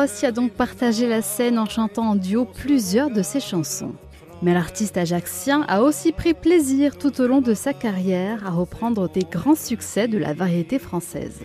Rossi 0.00 0.24
a 0.24 0.32
donc 0.32 0.52
partagé 0.52 1.06
la 1.06 1.20
scène 1.20 1.58
en 1.58 1.66
chantant 1.66 2.08
en 2.08 2.14
duo 2.14 2.46
plusieurs 2.46 3.10
de 3.10 3.20
ses 3.20 3.38
chansons. 3.38 3.92
Mais 4.40 4.54
l'artiste 4.54 4.96
ajaxien 4.96 5.66
a 5.68 5.82
aussi 5.82 6.12
pris 6.12 6.32
plaisir 6.32 6.96
tout 6.96 7.20
au 7.20 7.26
long 7.26 7.42
de 7.42 7.52
sa 7.52 7.74
carrière 7.74 8.46
à 8.46 8.50
reprendre 8.50 9.10
des 9.10 9.26
grands 9.30 9.54
succès 9.54 10.08
de 10.08 10.16
la 10.16 10.32
variété 10.32 10.78
française. 10.78 11.40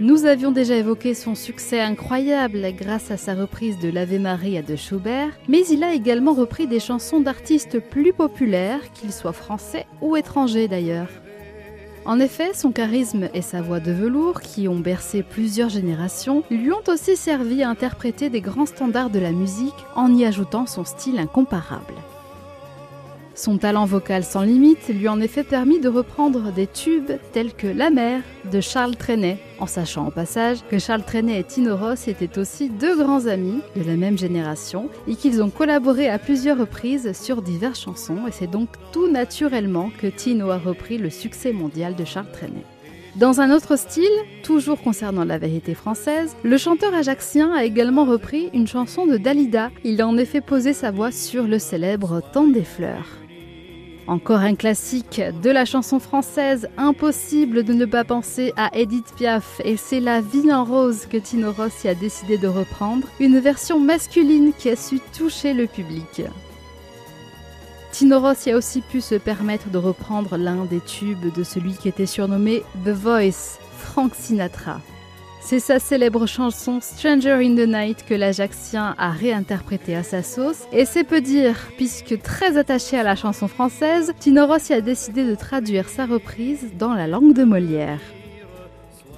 Nous 0.00 0.26
avions 0.26 0.52
déjà 0.52 0.76
évoqué 0.76 1.14
son 1.14 1.34
succès 1.34 1.80
incroyable 1.80 2.60
grâce 2.76 3.10
à 3.10 3.16
sa 3.16 3.34
reprise 3.34 3.78
de 3.78 3.88
l'Ave 3.88 4.18
Maria 4.18 4.60
de 4.60 4.76
Schubert, 4.76 5.30
mais 5.48 5.62
il 5.70 5.82
a 5.82 5.94
également 5.94 6.34
repris 6.34 6.66
des 6.66 6.80
chansons 6.80 7.20
d'artistes 7.20 7.80
plus 7.80 8.12
populaires, 8.12 8.92
qu'ils 8.92 9.14
soient 9.14 9.32
français 9.32 9.86
ou 10.02 10.14
étrangers 10.14 10.68
d'ailleurs. 10.68 11.08
En 12.08 12.20
effet, 12.20 12.54
son 12.54 12.72
charisme 12.72 13.28
et 13.34 13.42
sa 13.42 13.60
voix 13.60 13.80
de 13.80 13.92
velours, 13.92 14.40
qui 14.40 14.66
ont 14.66 14.78
bercé 14.78 15.22
plusieurs 15.22 15.68
générations, 15.68 16.42
lui 16.50 16.72
ont 16.72 16.82
aussi 16.88 17.16
servi 17.16 17.62
à 17.62 17.68
interpréter 17.68 18.30
des 18.30 18.40
grands 18.40 18.64
standards 18.64 19.10
de 19.10 19.18
la 19.18 19.30
musique 19.30 19.74
en 19.94 20.16
y 20.16 20.24
ajoutant 20.24 20.64
son 20.64 20.86
style 20.86 21.18
incomparable. 21.18 21.92
Son 23.38 23.56
talent 23.56 23.84
vocal 23.84 24.24
sans 24.24 24.42
limite 24.42 24.88
lui 24.88 25.06
en 25.06 25.20
effet 25.20 25.44
permis 25.44 25.78
de 25.78 25.88
reprendre 25.88 26.50
des 26.50 26.66
tubes 26.66 27.12
tels 27.32 27.54
que 27.54 27.68
La 27.68 27.88
mer 27.88 28.22
de 28.50 28.60
Charles 28.60 28.96
Trenet, 28.96 29.38
en 29.60 29.68
sachant 29.68 30.08
au 30.08 30.10
passage 30.10 30.58
que 30.68 30.80
Charles 30.80 31.04
Trenet 31.04 31.38
et 31.38 31.44
Tino 31.44 31.76
Ross 31.76 32.08
étaient 32.08 32.36
aussi 32.36 32.68
deux 32.68 32.96
grands 33.00 33.26
amis 33.26 33.60
de 33.76 33.84
la 33.84 33.94
même 33.94 34.18
génération 34.18 34.88
et 35.06 35.14
qu'ils 35.14 35.40
ont 35.40 35.50
collaboré 35.50 36.08
à 36.08 36.18
plusieurs 36.18 36.58
reprises 36.58 37.12
sur 37.12 37.40
diverses 37.40 37.80
chansons 37.80 38.26
et 38.26 38.32
c'est 38.32 38.50
donc 38.50 38.70
tout 38.90 39.08
naturellement 39.08 39.92
que 40.00 40.08
Tino 40.08 40.50
a 40.50 40.58
repris 40.58 40.98
le 40.98 41.08
succès 41.08 41.52
mondial 41.52 41.94
de 41.94 42.04
Charles 42.04 42.32
Trenet. 42.32 42.64
Dans 43.14 43.40
un 43.40 43.54
autre 43.54 43.78
style, 43.78 44.04
toujours 44.42 44.82
concernant 44.82 45.24
la 45.24 45.38
vérité 45.38 45.74
française, 45.74 46.34
le 46.42 46.58
chanteur 46.58 46.92
ajaxien 46.92 47.52
a 47.52 47.64
également 47.64 48.04
repris 48.04 48.50
une 48.52 48.66
chanson 48.66 49.06
de 49.06 49.16
Dalida. 49.16 49.70
Il 49.84 50.00
a 50.00 50.08
en 50.08 50.18
effet 50.18 50.40
posé 50.40 50.72
sa 50.72 50.90
voix 50.90 51.12
sur 51.12 51.44
le 51.44 51.60
célèbre 51.60 52.20
Temps 52.32 52.48
des 52.48 52.64
fleurs. 52.64 53.06
Encore 54.08 54.40
un 54.40 54.54
classique 54.54 55.20
de 55.42 55.50
la 55.50 55.66
chanson 55.66 56.00
française, 56.00 56.66
impossible 56.78 57.62
de 57.62 57.74
ne 57.74 57.84
pas 57.84 58.04
penser 58.04 58.54
à 58.56 58.70
Edith 58.72 59.12
Piaf 59.14 59.60
et 59.62 59.76
c'est 59.76 60.00
La 60.00 60.22
vie 60.22 60.50
en 60.50 60.64
rose 60.64 61.04
que 61.04 61.18
Tino 61.18 61.52
Rossi 61.52 61.88
a 61.88 61.94
décidé 61.94 62.38
de 62.38 62.48
reprendre, 62.48 63.06
une 63.20 63.38
version 63.38 63.78
masculine 63.78 64.54
qui 64.58 64.70
a 64.70 64.76
su 64.76 65.00
toucher 65.14 65.52
le 65.52 65.66
public. 65.66 66.22
Tino 67.92 68.18
Rossi 68.18 68.50
a 68.50 68.56
aussi 68.56 68.80
pu 68.80 69.02
se 69.02 69.16
permettre 69.16 69.68
de 69.68 69.76
reprendre 69.76 70.38
l'un 70.38 70.64
des 70.64 70.80
tubes 70.80 71.30
de 71.30 71.44
celui 71.44 71.74
qui 71.74 71.90
était 71.90 72.06
surnommé 72.06 72.62
The 72.86 72.90
Voice, 72.90 73.58
Frank 73.76 74.14
Sinatra. 74.14 74.80
C'est 75.40 75.60
sa 75.60 75.78
célèbre 75.78 76.26
chanson 76.26 76.80
Stranger 76.80 77.38
in 77.40 77.54
the 77.54 77.66
Night 77.66 78.04
que 78.06 78.14
l'Ajaxien 78.14 78.94
a 78.98 79.10
réinterprétée 79.10 79.96
à 79.96 80.02
sa 80.02 80.22
sauce, 80.22 80.64
et 80.72 80.84
c'est 80.84 81.04
peu 81.04 81.20
dire, 81.20 81.56
puisque 81.76 82.20
très 82.20 82.58
attaché 82.58 82.98
à 82.98 83.02
la 83.02 83.16
chanson 83.16 83.48
française, 83.48 84.12
Tino 84.18 84.46
Rossi 84.46 84.74
a 84.74 84.80
décidé 84.80 85.24
de 85.24 85.34
traduire 85.34 85.88
sa 85.88 86.06
reprise 86.06 86.66
dans 86.78 86.92
la 86.92 87.06
langue 87.06 87.32
de 87.32 87.44
Molière. 87.44 88.00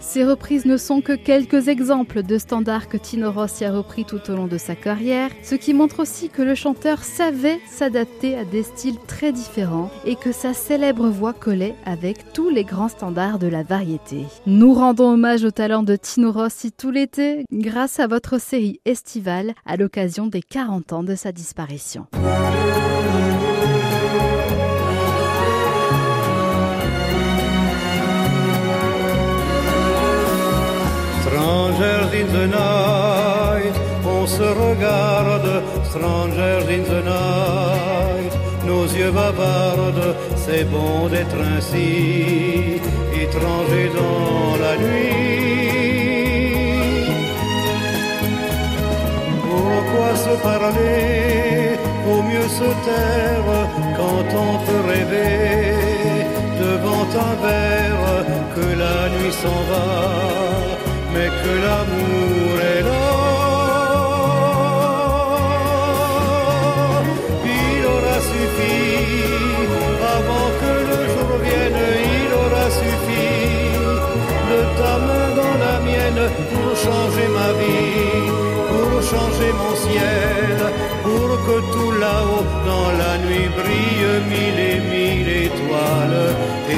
Ces 0.00 0.24
reprises 0.24 0.64
ne 0.64 0.76
sont 0.76 1.02
que 1.02 1.12
quelques 1.12 1.68
exemples 1.68 2.22
de 2.22 2.38
standards 2.38 2.88
que 2.88 2.96
Tino 2.96 3.30
Rossi 3.30 3.64
a 3.64 3.72
repris 3.72 4.04
tout 4.04 4.20
au 4.30 4.34
long 4.34 4.46
de 4.46 4.58
sa 4.58 4.74
carrière, 4.74 5.30
ce 5.42 5.54
qui 5.54 5.74
montre 5.74 6.00
aussi 6.00 6.30
que 6.30 6.42
le 6.42 6.54
chanteur 6.54 7.04
savait 7.04 7.60
s'adapter 7.68 8.36
à 8.36 8.44
des 8.44 8.62
styles 8.62 8.98
très 9.06 9.30
différents 9.30 9.90
et 10.04 10.16
que 10.16 10.32
sa 10.32 10.54
célèbre 10.54 11.08
voix 11.08 11.32
collait 11.32 11.74
avec 11.84 12.32
tous 12.32 12.48
les 12.48 12.64
grands 12.64 12.88
standards 12.88 13.38
de 13.38 13.46
la 13.46 13.62
variété. 13.62 14.24
Nous 14.46 14.72
rendons 14.72 15.12
hommage 15.12 15.44
au 15.44 15.50
talent 15.50 15.82
de 15.82 15.96
Tino 15.96 16.32
Rossi 16.32 16.72
tout 16.72 16.90
l'été 16.90 17.44
grâce 17.52 18.00
à 18.00 18.06
votre 18.06 18.40
série 18.40 18.80
estivale 18.86 19.52
à 19.66 19.76
l'occasion 19.76 20.26
des 20.26 20.42
40 20.42 20.92
ans 20.92 21.02
de 21.02 21.14
sa 21.14 21.30
disparition. 21.30 22.06
On 34.06 34.26
se 34.26 34.42
regarde, 34.42 35.62
strangers 35.84 36.66
in 36.68 36.82
the 36.84 37.02
night, 37.04 38.32
nos 38.66 38.86
yeux 38.86 39.10
bavardent, 39.10 40.14
c'est 40.36 40.64
bon 40.64 41.08
d'être 41.08 41.36
ainsi, 41.56 42.80
étrangers 43.14 43.90
dans 43.94 44.56
la 44.64 44.76
nuit. 44.78 45.20
Pourquoi 49.42 50.16
se 50.16 50.34
parler 50.42 51.78
Vaut 52.06 52.22
mieux 52.22 52.48
se 52.48 52.70
taire 52.86 53.68
quand 53.96 54.28
on 54.44 54.52
peut 54.66 54.82
rêver 54.88 55.74
devant 56.58 57.06
un 57.28 57.34
verre 57.44 58.24
que 58.54 58.66
la 58.82 58.98
nuit 59.14 59.32
s'en 59.32 59.60
va 59.70 60.70
mais 61.12 61.28
que 61.42 61.52
l'amour 61.64 62.19
avant 70.16 70.48
que 70.60 70.72
le 70.90 71.00
jour 71.12 71.30
vienne, 71.44 71.82
il 72.16 72.30
aura 72.42 72.66
suffi 72.80 73.30
de 74.50 74.60
ta 74.78 74.94
main 75.06 75.28
dans 75.40 75.56
la 75.66 75.76
mienne 75.88 76.22
pour 76.50 76.70
changer 76.84 77.28
ma 77.38 77.50
vie, 77.60 78.28
pour 78.70 78.92
changer 79.12 79.50
mon 79.62 79.74
ciel, 79.84 80.56
pour 81.04 81.30
que 81.46 81.56
tout 81.72 81.92
là-haut 82.04 82.46
dans 82.70 82.90
la 83.02 83.12
nuit 83.24 83.48
brille 83.60 84.10
mille 84.32 84.60
et 84.72 84.80
mille 84.94 85.30
étoiles, 85.48 86.22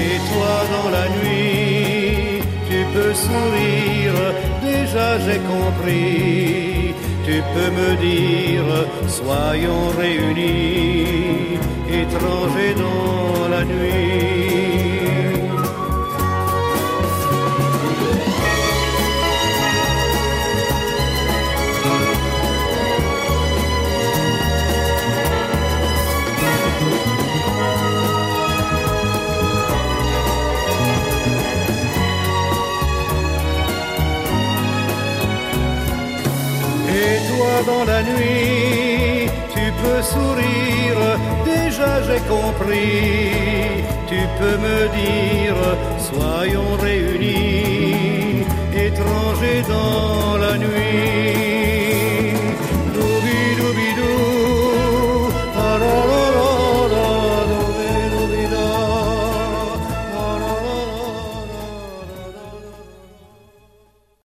et 0.00 0.12
toi 0.30 0.54
dans 0.74 0.90
la 0.98 1.06
nuit 1.16 2.02
tu 2.72 2.84
peux 2.94 3.14
sourire, 3.14 4.18
déjà 4.62 5.18
j'ai 5.24 5.40
compris. 5.54 6.94
Peux 7.54 7.70
me 7.70 7.96
dire, 7.96 8.70
soyons 9.08 9.88
réunis, 9.98 11.58
étrangers 11.88 12.74
dans 12.74 13.48
la 13.48 13.64
nuit. 13.64 14.91
Dans 37.66 37.84
la 37.84 38.02
nuit, 38.02 39.28
tu 39.54 39.64
peux 39.80 40.02
sourire, 40.02 41.00
déjà 41.44 42.02
j'ai 42.02 42.20
compris. 42.28 43.82
Tu 44.08 44.20
peux 44.38 44.58
me 44.66 44.88
dire, 45.00 45.56
soyons 45.98 46.74
réunis, 46.80 48.44
étrangers 48.74 49.62
dans 49.68 50.31